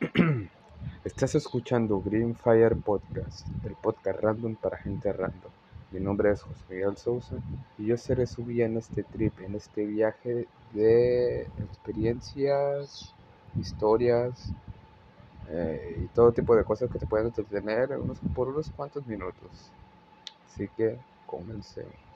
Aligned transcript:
Estás 1.04 1.34
escuchando 1.34 2.00
Green 2.00 2.34
Fire 2.34 2.76
Podcast, 2.76 3.46
el 3.64 3.74
podcast 3.74 4.20
random 4.20 4.56
para 4.56 4.76
gente 4.76 5.12
random. 5.12 5.50
Mi 5.92 6.00
nombre 6.00 6.32
es 6.32 6.42
José 6.42 6.60
Miguel 6.68 6.96
Sousa 6.96 7.36
y 7.78 7.86
yo 7.86 7.96
seré 7.96 8.26
su 8.26 8.44
guía 8.44 8.66
en 8.66 8.76
este 8.76 9.04
trip, 9.04 9.38
en 9.40 9.54
este 9.54 9.86
viaje 9.86 10.48
de 10.72 11.42
experiencias, 11.42 13.14
historias 13.60 14.50
eh, 15.50 16.02
y 16.04 16.06
todo 16.08 16.32
tipo 16.32 16.56
de 16.56 16.64
cosas 16.64 16.90
que 16.90 16.98
te 16.98 17.06
pueden 17.06 17.26
entretener 17.26 17.90
unos, 17.98 18.18
por 18.34 18.48
unos 18.48 18.70
cuantos 18.70 19.06
minutos. 19.06 19.70
Así 20.48 20.68
que 20.76 20.98
comencemos. 21.26 22.13